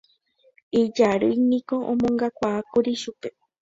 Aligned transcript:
Ijarýiniko 0.81 1.75
omongakuaákuri 1.91 2.93
chupe 3.01 3.29